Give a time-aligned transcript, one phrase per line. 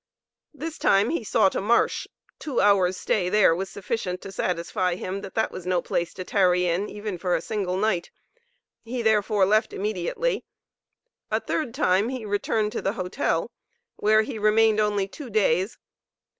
[0.51, 2.07] This time he sought a marsh;
[2.39, 6.11] two hours' stay there was sufficient to satisfy him, that that too was no place
[6.15, 8.09] to tarry in, even for a single night.
[8.83, 10.43] He, therefore, left immediately.
[11.29, 13.51] A third time, he returned to the hotel,
[13.97, 15.77] where he remained only two days.